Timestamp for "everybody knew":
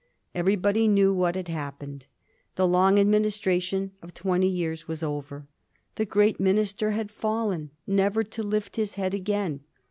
0.33-1.13